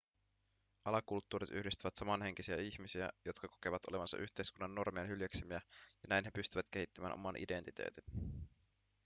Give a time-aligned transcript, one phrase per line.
[0.85, 7.13] alakulttuurit yhdistävät samanhenkisiä ihmisiä jotka kokevat olevansa yhteiskunnan normien hyljeksimiä ja näin he pystyvät kehittämään
[7.13, 8.03] oman identiteetin